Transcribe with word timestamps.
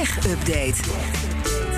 Tech-update. 0.00 0.74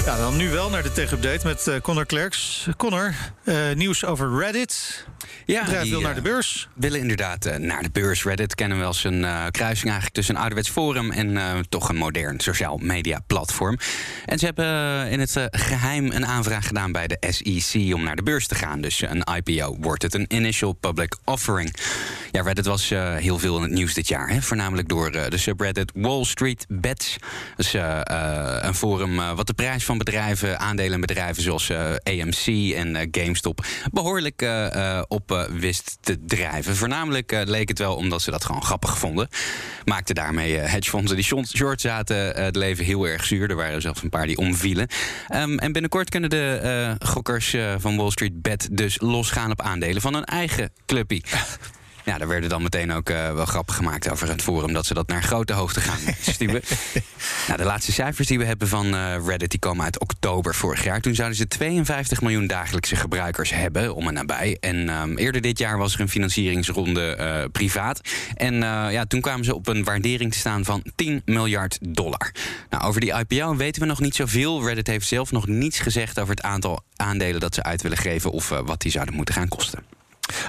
Ja, 0.05 0.17
dan 0.17 0.37
nu 0.37 0.51
wel 0.51 0.71
naar 0.71 0.83
de 0.83 0.93
tech-update 0.93 1.47
met 1.47 1.67
uh, 1.67 1.77
Connor 1.77 2.07
Klerks. 2.07 2.69
Connor, 2.77 3.15
uh, 3.45 3.57
nieuws 3.75 4.05
over 4.05 4.39
Reddit. 4.39 5.07
Ja, 5.47 5.65
bedrijf 5.65 5.89
wil 5.89 6.01
naar 6.01 6.15
de 6.15 6.21
beurs. 6.21 6.69
willen 6.75 7.01
inderdaad 7.01 7.47
uh, 7.47 7.57
naar 7.57 7.83
de 7.83 7.91
beurs. 7.91 8.25
Reddit 8.25 8.55
kennen 8.55 8.79
we 8.79 8.85
als 8.85 9.05
een 9.05 9.27
kruising 9.51 9.85
eigenlijk 9.85 10.15
tussen 10.15 10.35
een 10.35 10.41
ouderwets 10.41 10.71
forum 10.71 11.11
en 11.11 11.65
toch 11.69 11.89
een 11.89 11.97
modern 11.97 12.41
sociaal 12.41 12.77
media 12.77 13.21
platform. 13.27 13.79
En 14.27 14.39
ze 14.39 14.45
hebben 14.45 15.09
in 15.11 15.21
het 15.21 15.49
geheim 15.51 16.11
een 16.11 16.27
aanvraag 16.27 16.67
gedaan 16.67 16.93
bij 16.93 17.07
de 17.07 17.17
SEC 17.31 17.95
om 17.95 18.03
naar 18.03 18.17
de 18.17 18.23
beurs 18.23 18.47
te 18.47 18.55
gaan. 18.55 18.81
Dus 18.81 19.01
een 19.01 19.25
IPO 19.37 19.77
wordt 19.81 20.03
het, 20.03 20.15
een 20.15 20.27
Initial 20.29 20.73
Public 20.73 21.17
Offering. 21.25 21.75
Ja, 22.33 22.43
Reddit 22.43 22.67
was 22.67 22.89
heel 23.17 23.39
veel 23.39 23.57
in 23.57 23.63
het 23.63 23.71
nieuws 23.71 23.95
dit 23.95 24.09
jaar. 24.09 24.29
Hè? 24.29 24.43
Voornamelijk 24.43 24.89
door 24.89 25.11
de 25.11 25.39
subreddit 25.39 25.93
Wall 25.95 26.25
Street 26.25 26.67
Bets. 26.69 27.17
Dat 27.57 27.67
is 27.67 27.73
een 28.67 28.75
forum 28.75 29.17
wat 29.17 29.47
de 29.47 29.55
prijs 29.55 29.85
van 29.85 29.99
bedrijven, 29.99 30.59
aandelenbedrijven 30.59 31.43
zoals 31.43 31.69
uh, 31.69 31.91
eh, 31.91 32.23
AMC 32.23 32.75
en 32.75 32.95
uh, 32.95 33.01
GameStop, 33.11 33.67
behoorlijk 33.93 34.43
uh, 34.43 35.03
op 35.09 35.49
wist 35.51 35.99
te 36.01 36.25
drijven. 36.27 36.77
Voornamelijk 36.77 37.43
leek 37.45 37.69
het 37.69 37.79
wel 37.79 37.97
omdat 37.97 38.23
ze 38.23 38.31
dat 38.31 38.45
gewoon 38.45 38.63
grappig 38.63 38.99
vonden. 38.99 39.29
Maakte 39.85 40.15
daarmee 40.15 40.57
hedgefondsen 40.57 41.17
die 41.17 41.45
short 41.45 41.81
zaten 41.81 42.17
het 42.17 42.57
leven 42.57 42.85
heel 42.85 43.09
erg 43.09 43.25
zuur. 43.25 43.51
Er 43.51 43.57
waren 43.57 43.81
zelfs 43.81 44.03
een 44.03 44.09
paar 44.09 44.27
die 44.27 44.37
omvielen. 44.37 44.89
Um, 45.35 45.59
en 45.59 45.73
binnenkort 45.73 46.11
kunnen 46.11 46.31
de 46.31 46.97
gokkers 47.05 47.57
van 47.79 47.97
Wall 47.97 48.11
Street 48.11 48.43
Bet 48.43 48.69
dus 48.73 49.01
losgaan 49.01 49.51
op 49.51 49.61
aandelen 49.61 50.03
van 50.03 50.15
hun 50.15 50.25
eigen 50.25 50.73
clubpie. 50.87 51.23
Ja, 52.05 52.19
daar 52.19 52.29
werden 52.29 52.51
dan 52.51 52.63
meteen 52.63 52.93
ook 52.93 53.11
uh, 53.11 53.33
wel 53.33 53.45
grappen 53.45 53.75
gemaakt 53.75 54.11
over 54.11 54.29
het 54.29 54.43
forum 54.43 54.73
dat 54.73 54.87
ze 54.87 54.95
dat 54.95 55.09
naar 55.09 55.23
grote 55.23 55.53
hoogte 55.53 55.81
gaan 55.81 56.15
stuwen. 56.35 56.63
nou, 57.47 57.59
de 57.59 57.65
laatste 57.65 57.93
cijfers 57.93 58.29
die 58.29 58.39
we 58.39 58.45
hebben 58.45 58.69
van 58.69 58.95
uh, 58.95 59.27
Reddit 59.27 59.51
die 59.51 59.61
komen 59.61 59.85
uit 59.85 60.01
oktober 60.01 60.55
vorig 60.55 60.85
jaar. 60.85 61.01
Toen 61.01 61.15
zouden 61.15 61.37
ze 61.37 61.49
52 61.49 62.21
miljoen 62.21 62.47
dagelijkse 62.47 62.97
gebruikers 62.97 63.51
hebben, 63.51 63.95
om 63.95 64.09
en 64.09 64.15
nabij. 64.15 64.57
En 64.61 64.89
um, 64.89 65.17
eerder 65.17 65.41
dit 65.41 65.59
jaar 65.59 65.79
was 65.79 65.95
er 65.95 66.01
een 66.01 66.09
financieringsronde 66.09 67.17
uh, 67.21 67.45
privaat. 67.53 68.01
En 68.35 68.55
ja, 68.91 69.05
toen 69.07 69.21
kwamen 69.21 69.45
ze 69.45 69.55
op 69.55 69.69
een 69.69 69.85
waardering 69.85 70.33
te 70.33 70.39
staan 70.39 70.65
van 70.65 70.85
10 70.95 71.23
miljard 71.25 71.79
dollar. 71.81 72.33
Nou, 72.71 72.85
over 72.85 73.01
die 73.01 73.15
IPO 73.15 73.57
weten 73.57 73.83
we 73.83 73.89
nog 73.89 74.01
niet 74.01 74.15
zoveel. 74.15 74.65
Reddit 74.65 74.87
heeft 74.87 75.09
zelf 75.09 75.33
nog 75.33 75.47
niets 75.47 75.79
gezegd 75.79 76.21
over 76.21 76.35
het 76.35 76.45
aantal 76.45 76.83
aandelen 76.97 77.41
dat 77.41 77.55
ze 77.55 77.63
uit 77.63 77.83
willen 77.83 77.99
geven 77.99 78.31
of 78.31 78.49
wat 78.49 78.81
die 78.81 78.91
zouden 78.91 79.15
moeten 79.15 79.35
gaan 79.35 79.49
kosten. 79.49 79.92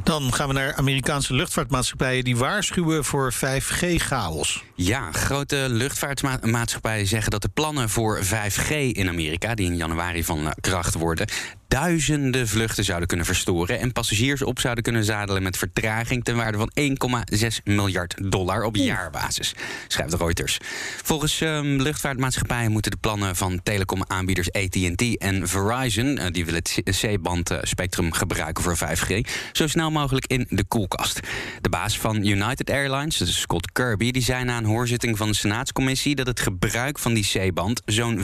Dan 0.03 0.33
gaan 0.33 0.47
we 0.47 0.53
naar 0.53 0.75
Amerikaanse 0.75 1.33
luchtvaartmaatschappijen 1.33 2.23
die 2.23 2.37
waarschuwen 2.37 3.05
voor 3.05 3.33
5G-chaos. 3.33 4.63
Ja, 4.75 5.11
grote 5.11 5.65
luchtvaartmaatschappijen 5.69 7.07
zeggen 7.07 7.31
dat 7.31 7.41
de 7.41 7.49
plannen 7.53 7.89
voor 7.89 8.19
5G 8.23 8.69
in 8.69 9.09
Amerika, 9.09 9.55
die 9.55 9.65
in 9.65 9.75
januari 9.75 10.23
van 10.23 10.53
kracht 10.61 10.93
worden, 10.93 11.27
duizenden 11.67 12.47
vluchten 12.47 12.83
zouden 12.83 13.07
kunnen 13.07 13.25
verstoren 13.25 13.79
en 13.79 13.91
passagiers 13.91 14.41
op 14.41 14.59
zouden 14.59 14.83
kunnen 14.83 15.03
zadelen 15.03 15.43
met 15.43 15.57
vertraging 15.57 16.23
ten 16.23 16.35
waarde 16.35 16.57
van 16.57 16.71
1,6 16.79 17.47
miljard 17.63 18.31
dollar 18.31 18.63
op 18.63 18.75
jaarbasis, 18.75 19.55
schrijft 19.87 20.13
Reuters. 20.13 20.57
Volgens 21.03 21.41
um, 21.41 21.81
luchtvaartmaatschappijen 21.81 22.71
moeten 22.71 22.91
de 22.91 22.97
plannen 22.97 23.35
van 23.35 23.59
telecomaanbieders 23.63 24.51
AT&T 24.51 25.17
en 25.17 25.47
Verizon, 25.47 26.19
uh, 26.19 26.25
die 26.31 26.45
willen 26.45 26.61
het 26.63 26.99
C-band 26.99 27.51
uh, 27.51 27.57
spectrum 27.61 28.13
gebruiken 28.13 28.63
voor 28.63 28.77
5G, 28.77 29.19
zo 29.51 29.67
snel 29.67 29.91
mogelijk 29.91 30.25
in 30.25 30.45
de 30.49 30.63
koelkast. 30.63 31.19
De 31.61 31.69
baas 31.69 31.99
van 31.99 32.25
United 32.25 32.69
Airlines, 32.69 33.17
dus 33.17 33.39
Scott 33.39 33.71
Kirby, 33.71 34.11
die 34.11 34.21
zei 34.21 34.43
na 34.43 34.57
een 34.57 34.65
hoorzitting 34.65 35.17
van 35.17 35.27
de 35.27 35.35
Senaatscommissie 35.35 36.15
dat 36.15 36.27
het 36.27 36.39
gebruik 36.39 36.99
van 36.99 37.13
die 37.13 37.27
C-band 37.31 37.81
zo'n 37.85 38.23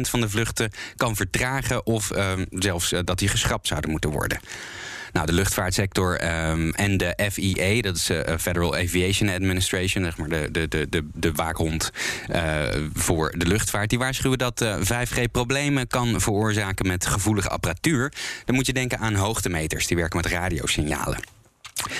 van 0.00 0.20
de 0.20 0.28
vluchten 0.28 0.70
kan 0.96 1.16
vertragen 1.16 1.86
of 1.86 2.12
uh, 2.16 2.32
zelfs 2.70 2.92
uh, 2.92 3.00
dat 3.04 3.18
die 3.18 3.28
geschrapt 3.28 3.66
zouden 3.66 3.90
moeten 3.90 4.10
worden. 4.10 4.40
Nou, 5.12 5.26
de 5.26 5.32
luchtvaartsector 5.32 6.12
um, 6.48 6.74
en 6.74 6.96
de 6.96 7.28
FIA, 7.32 7.82
dat 7.82 7.96
is 7.96 8.10
uh, 8.10 8.20
Federal 8.38 8.76
Aviation 8.76 9.28
Administration, 9.28 10.04
zeg 10.04 10.16
maar 10.16 10.28
de, 10.28 10.48
de, 10.50 10.68
de, 10.68 10.88
de, 10.88 11.08
de 11.14 11.32
waakhond 11.32 11.90
uh, 12.30 12.62
voor 12.94 13.34
de 13.36 13.46
luchtvaart, 13.46 13.90
die 13.90 13.98
waarschuwen 13.98 14.38
dat 14.38 14.60
uh, 14.60 14.76
5G 14.76 15.30
problemen 15.32 15.86
kan 15.86 16.20
veroorzaken 16.20 16.86
met 16.86 17.06
gevoelige 17.06 17.48
apparatuur. 17.48 18.12
Dan 18.44 18.54
moet 18.54 18.66
je 18.66 18.72
denken 18.72 18.98
aan 18.98 19.14
hoogtemeters, 19.14 19.86
die 19.86 19.96
werken 19.96 20.16
met 20.16 20.26
radiosignalen. 20.26 21.39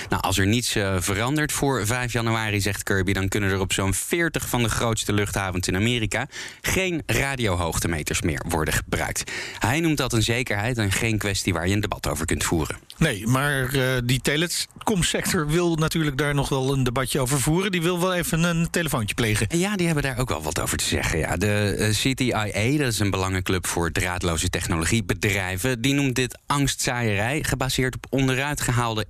Nou, 0.09 0.21
als 0.21 0.37
er 0.37 0.47
niets 0.47 0.75
uh, 0.75 0.95
verandert 0.99 1.51
voor 1.51 1.85
5 1.85 2.13
januari, 2.13 2.61
zegt 2.61 2.83
Kirby, 2.83 3.13
dan 3.13 3.27
kunnen 3.27 3.49
er 3.49 3.59
op 3.59 3.73
zo'n 3.73 3.93
40 3.93 4.47
van 4.47 4.63
de 4.63 4.69
grootste 4.69 5.13
luchthavens 5.13 5.67
in 5.67 5.75
Amerika 5.75 6.27
geen 6.61 7.03
radiohoogtemeters 7.05 8.21
meer 8.21 8.43
worden 8.47 8.73
gebruikt. 8.73 9.31
Hij 9.59 9.79
noemt 9.79 9.97
dat 9.97 10.13
een 10.13 10.23
zekerheid 10.23 10.77
en 10.77 10.91
geen 10.91 11.17
kwestie 11.17 11.53
waar 11.53 11.67
je 11.67 11.73
een 11.73 11.81
debat 11.81 12.07
over 12.07 12.25
kunt 12.25 12.43
voeren. 12.43 12.77
Nee, 12.97 13.27
maar 13.27 13.75
uh, 13.75 13.83
die 14.03 14.21
telecomsector 14.21 15.47
wil 15.47 15.75
natuurlijk 15.75 16.17
daar 16.17 16.33
nog 16.33 16.49
wel 16.49 16.73
een 16.73 16.83
debatje 16.83 17.19
over 17.19 17.39
voeren. 17.39 17.71
Die 17.71 17.81
wil 17.81 17.99
wel 17.99 18.13
even 18.13 18.43
een 18.43 18.69
telefoontje 18.69 19.15
plegen. 19.15 19.47
Ja, 19.57 19.75
die 19.75 19.85
hebben 19.85 20.03
daar 20.03 20.19
ook 20.19 20.29
wel 20.29 20.41
wat 20.41 20.59
over 20.59 20.77
te 20.77 20.85
zeggen. 20.85 21.19
Ja, 21.19 21.37
de 21.37 21.75
uh, 21.79 22.11
CTIA, 22.11 22.77
dat 22.77 22.91
is 22.91 22.99
een 22.99 23.09
belangenclub 23.11 23.67
voor 23.67 23.91
draadloze 23.91 24.49
technologiebedrijven, 24.49 25.81
die 25.81 25.93
noemt 25.93 26.15
dit 26.15 26.39
angstzaaierij 26.45 27.43
gebaseerd 27.43 27.95
op 27.95 28.05
onderuit 28.09 28.61
gehaalde 28.61 29.03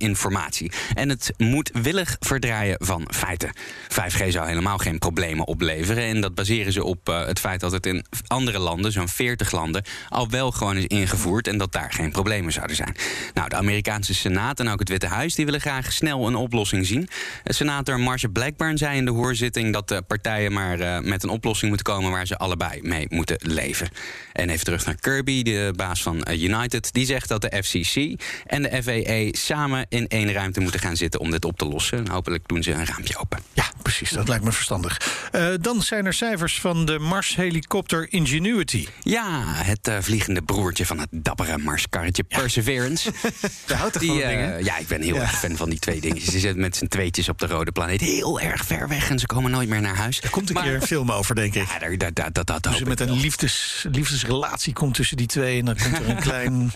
En 0.94 1.08
het 1.08 1.32
moedwillig 1.36 2.16
verdraaien 2.20 2.76
van 2.78 3.08
feiten. 3.14 3.52
5G 3.88 4.28
zou 4.28 4.46
helemaal 4.46 4.78
geen 4.78 4.98
problemen 4.98 5.46
opleveren. 5.46 6.04
En 6.04 6.20
dat 6.20 6.34
baseren 6.34 6.72
ze 6.72 6.84
op 6.84 7.08
uh, 7.08 7.26
het 7.26 7.40
feit 7.40 7.60
dat 7.60 7.72
het 7.72 7.86
in 7.86 8.04
andere 8.26 8.58
landen, 8.58 8.92
zo'n 8.92 9.08
40 9.08 9.50
landen, 9.50 9.84
al 10.08 10.30
wel 10.30 10.50
gewoon 10.50 10.76
is 10.76 10.86
ingevoerd 10.86 11.48
en 11.48 11.58
dat 11.58 11.72
daar 11.72 11.92
geen 11.92 12.10
problemen 12.10 12.52
zouden 12.52 12.76
zijn. 12.76 12.96
Nou, 13.34 13.48
de 13.48 13.56
Amerikaanse 13.56 14.14
Senaat 14.14 14.60
en 14.60 14.68
ook 14.68 14.78
het 14.78 14.88
Witte 14.88 15.06
Huis 15.06 15.34
die 15.34 15.44
willen 15.44 15.60
graag 15.60 15.92
snel 15.92 16.26
een 16.26 16.34
oplossing 16.34 16.86
zien. 16.86 17.08
Senator 17.44 18.00
Marsha 18.00 18.28
Blackburn 18.28 18.78
zei 18.78 18.96
in 18.96 19.04
de 19.04 19.10
hoorzitting 19.10 19.72
dat 19.72 19.88
de 19.88 20.02
partijen 20.02 20.52
maar 20.52 20.80
uh, 20.80 20.98
met 20.98 21.22
een 21.22 21.28
oplossing 21.28 21.72
moeten 21.72 21.94
komen 21.94 22.10
waar 22.10 22.26
ze 22.26 22.38
allebei 22.38 22.82
mee 22.82 23.06
moeten 23.08 23.36
leven. 23.40 23.88
En 24.32 24.50
even 24.50 24.64
terug 24.64 24.86
naar 24.86 24.96
Kirby, 25.00 25.42
de 25.42 25.72
baas 25.76 26.02
van 26.02 26.26
United, 26.30 26.92
die 26.92 27.06
zegt 27.06 27.28
dat 27.28 27.40
de 27.40 27.62
FCC 27.62 28.20
en 28.46 28.62
de 28.62 28.82
FAA 28.82 29.38
samen 29.38 29.86
in 29.88 30.08
één 30.08 30.32
ruimte 30.32 30.51
moeten 30.60 30.80
gaan 30.80 30.96
zitten 30.96 31.20
om 31.20 31.30
dit 31.30 31.44
op 31.44 31.58
te 31.58 31.64
lossen. 31.64 31.98
En 31.98 32.08
hopelijk 32.08 32.48
doen 32.48 32.62
ze 32.62 32.72
een 32.72 32.86
raampje 32.86 33.18
open. 33.18 33.38
Ja, 33.52 33.64
precies. 33.82 34.10
Dat 34.10 34.28
lijkt 34.28 34.44
me 34.44 34.52
verstandig. 34.52 35.00
Uh, 35.32 35.48
dan 35.60 35.82
zijn 35.82 36.06
er 36.06 36.14
cijfers 36.14 36.60
van 36.60 36.84
de 36.84 36.98
Mars-helikopter 36.98 38.12
Ingenuity. 38.12 38.86
Ja, 39.02 39.42
het 39.44 39.88
uh, 39.88 39.96
vliegende 40.00 40.42
broertje 40.42 40.86
van 40.86 40.98
het 40.98 41.08
dappere 41.10 41.58
Marskarretje 41.58 42.24
ja. 42.28 42.38
Perseverance. 42.38 43.12
Je 43.66 43.74
houdt 43.74 43.92
toch 43.92 44.04
van 44.04 44.16
uh, 44.16 44.28
dingen? 44.28 44.64
Ja, 44.64 44.78
ik 44.78 44.86
ben 44.86 45.02
heel 45.02 45.14
ja. 45.14 45.20
erg 45.20 45.38
fan 45.38 45.56
van 45.56 45.70
die 45.70 45.78
twee 45.78 46.00
dingetjes. 46.00 46.32
Ze 46.32 46.38
zitten 46.38 46.60
met 46.60 46.76
z'n 46.76 46.86
tweetjes 46.86 47.28
op 47.28 47.38
de 47.38 47.46
rode 47.46 47.72
planeet 47.72 48.00
heel 48.00 48.40
erg 48.40 48.64
ver 48.64 48.88
weg 48.88 49.10
en 49.10 49.18
ze 49.18 49.26
komen 49.26 49.50
nooit 49.50 49.68
meer 49.68 49.80
naar 49.80 49.96
huis. 49.96 50.20
Er 50.20 50.30
komt 50.30 50.48
een 50.48 50.54
maar, 50.54 50.64
keer 50.64 50.74
een 50.74 50.82
film 50.82 51.10
over, 51.10 51.34
denk 51.34 51.54
ik. 51.54 51.68
Ja, 51.68 51.78
daar, 51.78 51.98
daar, 51.98 52.12
daar, 52.12 52.32
dat, 52.32 52.46
dat 52.46 52.62
dus 52.62 52.82
met 52.82 53.00
een 53.00 53.12
liefdes, 53.12 53.86
liefdesrelatie 53.90 54.72
komt 54.72 54.94
tussen 54.94 55.16
die 55.16 55.26
twee 55.26 55.58
en 55.58 55.64
dan 55.64 55.76
komt 55.76 55.98
er 55.98 56.08
een 56.08 56.20
klein 56.30 56.72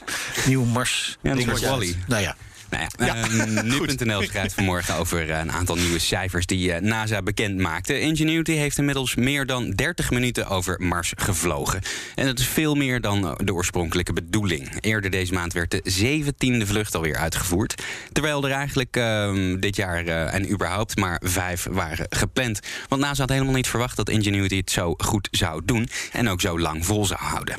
nieuw 0.47 0.65
Mars. 0.65 1.19
Ja, 1.23 1.35
dat 1.35 1.47
is 1.47 1.61
Wally. 1.61 1.97
Nou 2.07 2.23
ja. 2.23 2.37
Nou 2.71 2.83
ja, 2.99 3.07
ja. 3.07 3.15
Ehm, 3.15 3.67
Nu.nl 3.69 4.23
schrijft 4.23 4.55
vanmorgen 4.55 4.95
over 4.95 5.31
eh, 5.31 5.39
een 5.39 5.53
aantal 5.53 5.77
nieuwe 5.77 5.99
cijfers 5.99 6.47
die 6.47 6.69
uh, 6.69 6.79
NASA 6.79 7.23
bekend 7.23 7.59
maakte. 7.59 8.01
Ingenuity 8.01 8.53
heeft 8.53 8.79
inmiddels 8.79 9.15
meer 9.15 9.47
dan 9.47 9.71
30 9.71 10.11
minuten 10.11 10.47
over 10.49 10.81
Mars 10.83 11.13
gevlogen. 11.17 11.81
En 12.15 12.27
dat 12.27 12.39
is 12.39 12.47
veel 12.47 12.75
meer 12.75 13.01
dan 13.01 13.39
de 13.45 13.55
oorspronkelijke 13.55 14.13
bedoeling. 14.13 14.81
Eerder 14.81 15.11
deze 15.11 15.33
maand 15.33 15.53
werd 15.53 15.71
de 15.71 15.83
17e 16.33 16.67
vlucht 16.67 16.95
alweer 16.95 17.17
uitgevoerd. 17.17 17.83
Terwijl 18.13 18.45
er 18.45 18.51
eigenlijk 18.51 18.97
uh, 18.97 19.55
dit 19.61 19.77
jaar 19.77 20.05
uh, 20.05 20.35
en 20.35 20.51
überhaupt 20.51 20.97
maar 20.97 21.21
vijf 21.25 21.67
waren 21.71 22.07
gepland. 22.09 22.61
Want 22.89 23.03
NASA 23.03 23.21
had 23.21 23.31
helemaal 23.31 23.55
niet 23.55 23.69
verwacht 23.69 23.97
dat 23.97 24.09
Ingenuity 24.09 24.57
het 24.57 24.71
zo 24.71 24.95
goed 24.99 25.29
zou 25.31 25.63
doen. 25.65 25.89
En 26.13 26.29
ook 26.29 26.41
zo 26.41 26.59
lang 26.59 26.87
vol 26.87 27.07
zou 27.07 27.21
houden. 27.21 27.57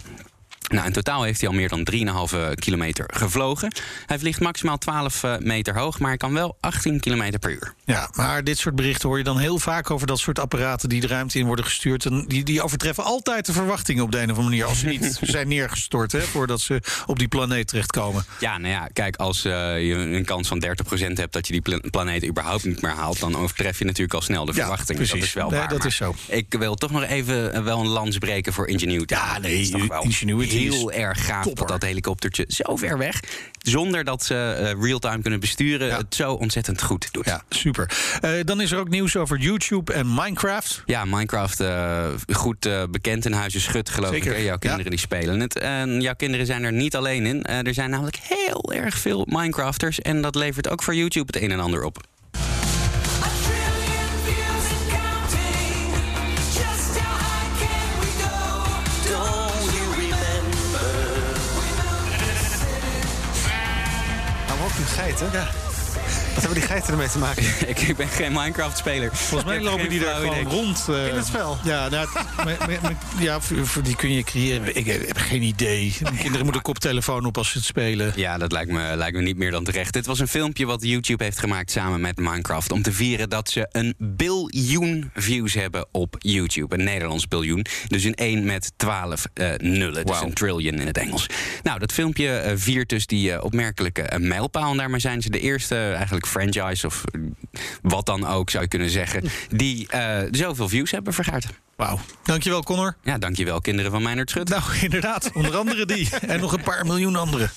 Nou, 0.67 0.85
in 0.85 0.93
totaal 0.93 1.23
heeft 1.23 1.39
hij 1.39 1.49
al 1.49 1.55
meer 1.55 1.69
dan 1.69 1.87
3,5 1.91 2.53
kilometer 2.53 3.05
gevlogen. 3.13 3.71
Hij 4.05 4.19
vliegt 4.19 4.39
maximaal 4.39 4.77
12 4.77 5.23
eh, 5.23 5.37
meter 5.37 5.77
hoog, 5.77 5.99
maar 5.99 6.09
hij 6.09 6.17
kan 6.17 6.33
wel 6.33 6.57
18 6.59 6.99
kilometer 6.99 7.39
per 7.39 7.51
uur. 7.51 7.73
Ja, 7.85 8.09
maar 8.13 8.43
dit 8.43 8.57
soort 8.57 8.75
berichten 8.75 9.09
hoor 9.09 9.17
je 9.17 9.23
dan 9.23 9.37
heel 9.37 9.59
vaak 9.59 9.91
over 9.91 10.07
dat 10.07 10.19
soort 10.19 10.39
apparaten 10.39 10.89
die 10.89 11.01
de 11.01 11.07
ruimte 11.07 11.39
in 11.39 11.45
worden 11.45 11.65
gestuurd. 11.65 12.05
En 12.05 12.25
die, 12.27 12.43
die 12.43 12.61
overtreffen 12.61 13.03
altijd 13.03 13.45
de 13.45 13.53
verwachtingen 13.53 14.03
op 14.03 14.11
de 14.11 14.17
een 14.17 14.31
of 14.31 14.37
andere 14.37 14.49
manier. 14.49 14.65
Als 14.65 14.79
ze 14.79 14.87
niet 14.87 15.19
zijn 15.33 15.47
neergestort, 15.47 16.11
hè, 16.11 16.21
voordat 16.21 16.61
ze 16.61 16.81
op 17.05 17.19
die 17.19 17.27
planeet 17.27 17.67
terechtkomen. 17.67 18.25
Ja, 18.39 18.57
nou 18.57 18.73
ja, 18.73 18.89
kijk, 18.93 19.15
als 19.15 19.45
uh, 19.45 19.51
je 19.87 19.93
een 19.93 20.25
kans 20.25 20.47
van 20.47 20.63
30% 20.65 20.67
hebt 21.13 21.33
dat 21.33 21.47
je 21.47 21.61
die 21.61 21.89
planeet 21.89 22.25
überhaupt 22.25 22.65
niet 22.65 22.81
meer 22.81 22.91
haalt, 22.91 23.19
dan 23.19 23.35
overtref 23.35 23.79
je 23.79 23.85
natuurlijk 23.85 24.13
al 24.13 24.21
snel 24.21 24.45
de 24.45 24.51
ja, 24.51 24.59
verwachtingen. 24.59 24.95
Precies. 24.95 25.19
Dat 25.19 25.27
is 25.27 25.33
wel 25.33 25.49
nee, 25.49 25.59
waar. 25.59 25.69
dat 25.69 25.85
is 25.85 25.95
zo. 25.95 26.15
Ik 26.27 26.55
wil 26.59 26.75
toch 26.75 26.91
nog 26.91 27.03
even 27.03 27.63
wel 27.63 27.79
een 27.79 27.87
lans 27.87 28.17
breken 28.17 28.53
voor 28.53 28.67
Ingenuity. 28.67 29.13
Ja, 29.13 29.39
nee, 29.39 29.71
Ingenuity 30.01 30.56
heel 30.57 30.91
erg 30.91 31.25
gaaf 31.25 31.43
topper. 31.43 31.67
dat 31.67 31.79
dat 31.79 31.89
helikoptertje 31.89 32.45
zo 32.47 32.75
ver 32.75 32.97
weg, 32.97 33.19
zonder 33.61 34.03
dat 34.03 34.23
ze 34.23 34.35
eh, 34.35 34.83
real-time 34.83 35.21
kunnen 35.21 35.39
besturen, 35.39 35.87
Ja. 35.87 35.97
het 35.97 36.15
zo 36.15 36.33
ontzettend 36.33 36.81
goed 36.81 37.07
doet. 37.11 37.25
Ja, 37.25 37.41
super. 37.49 37.97
Eh, 38.21 38.31
dan 38.45 38.61
is 38.61 38.71
er 38.71 38.79
ook 38.79 38.89
nieuws 38.89 39.15
over 39.15 39.37
YouTube 39.37 39.93
en 39.93 40.13
Minecraft. 40.13 40.83
Ja, 40.85 41.05
Minecraft 41.05 41.59
eh, 41.59 42.05
goed 42.31 42.69
bekend 42.91 43.25
in 43.25 43.31
huizen 43.31 43.61
Schut, 43.61 43.89
geloof 43.89 44.09
Zeker, 44.09 44.31
ik. 44.31 44.37
Hè? 44.37 44.43
Jouw 44.43 44.57
kinderen 44.57 44.83
ja. 44.83 44.89
die 44.89 44.99
spelen 44.99 45.39
het. 45.39 45.59
En 45.59 46.01
jouw 46.01 46.15
kinderen 46.15 46.45
zijn 46.45 46.63
er 46.63 46.73
niet 46.73 46.95
alleen 46.95 47.25
in. 47.25 47.43
Er 47.43 47.73
zijn 47.73 47.89
namelijk 47.89 48.19
heel 48.21 48.73
erg 48.73 48.97
veel 48.97 49.25
Minecrafters. 49.29 50.01
En 50.01 50.21
dat 50.21 50.35
levert 50.35 50.69
ook 50.69 50.83
voor 50.83 50.95
YouTube 50.95 51.33
het 51.33 51.41
een 51.43 51.51
en 51.51 51.59
ander 51.59 51.83
op. 51.83 52.05
ook 64.67 64.75
die 64.75 64.85
geiten. 64.85 65.29
Ja. 65.31 65.66
Wat 66.37 66.45
hebben 66.45 66.61
die 66.61 66.71
geiten 66.71 66.91
ermee 66.93 67.09
te 67.09 67.17
maken? 67.17 67.43
ik, 67.67 67.79
ik 67.79 67.95
ben 67.95 68.07
geen 68.07 68.31
Minecraft-speler. 68.31 69.09
Volgens 69.15 69.49
mij 69.49 69.61
lopen 69.61 69.89
die 69.89 69.99
daar 69.99 70.15
gewoon 70.15 70.39
idee. 70.39 70.43
rond. 70.53 70.85
eh. 70.89 71.07
In 71.07 71.15
het 71.15 71.25
spel. 71.25 71.57
Ja, 71.63 71.89
nou, 71.89 72.07
me- 72.45 72.57
me- 72.67 72.77
me- 72.81 73.23
ja 73.23 73.41
voor, 73.41 73.67
voor 73.67 73.83
die 73.83 73.95
kun 73.95 74.11
je 74.13 74.23
creëren. 74.23 74.75
Ik 74.75 74.85
heb, 74.85 75.17
geen 75.17 75.41
idee. 75.41 75.95
Mijn 76.01 76.15
kinderen 76.17 76.43
moeten 76.43 76.61
koptelefoon 76.61 77.25
op 77.25 77.37
als 77.37 77.51
ze 77.51 77.57
het 77.57 77.67
spelen. 77.67 78.13
Ja, 78.15 78.37
dat 78.37 78.51
lijkt 78.51 78.71
me, 78.71 78.95
lijkt 78.95 79.15
me 79.15 79.21
niet 79.21 79.37
meer 79.37 79.51
dan 79.51 79.63
terecht. 79.63 79.93
Dit 79.93 80.05
was 80.05 80.19
een 80.19 80.27
filmpje 80.27 80.65
wat 80.65 80.83
YouTube 80.83 81.23
heeft 81.23 81.39
gemaakt 81.39 81.71
samen 81.71 82.01
met 82.01 82.17
Minecraft... 82.17 82.71
om 82.71 82.81
te 82.81 82.91
vieren 82.91 83.29
dat 83.29 83.49
ze 83.49 83.67
een 83.71 83.93
biljoen 83.97 85.11
views 85.15 85.53
hebben 85.53 85.87
op 85.91 86.15
YouTube. 86.17 86.77
Een 86.77 86.83
Nederlands 86.83 87.27
biljoen. 87.27 87.65
Dus 87.87 88.03
een 88.03 88.15
1 88.15 88.45
met 88.45 88.71
12 88.75 89.25
eh, 89.33 89.49
nullen. 89.57 90.05
Dus 90.05 90.15
Wauw. 90.15 90.27
een 90.27 90.33
trillion 90.33 90.73
in 90.79 90.87
het 90.87 90.97
Engels. 90.97 91.25
Nou, 91.63 91.79
dat 91.79 91.91
filmpje 91.91 92.29
eh, 92.37 92.53
viert 92.55 92.89
dus 92.89 93.05
die 93.05 93.43
opmerkelijke 93.43 94.19
mijlpaal. 94.19 94.71
En 94.71 94.77
daarmee 94.77 94.99
zijn 94.99 95.21
ze 95.21 95.29
de 95.29 95.39
eerste 95.39 95.75
eigenlijk 95.91 96.25
franchise... 96.27 96.85
of 96.87 97.03
wat 97.81 98.05
dan 98.05 98.27
ook, 98.27 98.49
zou 98.49 98.63
je 98.63 98.69
kunnen 98.69 98.89
zeggen... 98.89 99.23
die 99.49 99.87
eh, 99.87 100.17
zoveel 100.31 100.69
views 100.69 100.91
hebben 100.91 101.13
vergaard. 101.13 101.47
Wauw. 101.75 101.99
Dankjewel, 102.23 102.63
Connor. 102.63 102.95
Ja, 103.03 103.17
dankjewel, 103.17 103.61
kinderen 103.61 103.91
van 103.91 104.01
Meijnerd 104.01 104.29
Schut. 104.29 104.49
Nou, 104.49 104.63
inderdaad. 104.81 105.31
Onder 105.33 105.55
andere 105.55 105.85
die. 105.85 106.09
En 106.19 106.39
nog 106.39 106.53
een 106.53 106.63
paar 106.63 106.85
miljoen 106.85 107.15
andere. 107.15 107.49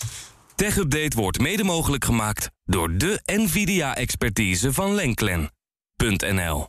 Tech 0.54 0.76
Update 0.76 1.16
wordt 1.16 1.40
mede 1.40 1.64
mogelijk 1.64 2.04
gemaakt 2.04 2.50
door 2.64 2.96
de 2.96 3.20
NVIDIA-expertise 3.24 4.72
van 4.72 4.94
Lenklen.nl. 4.94 6.68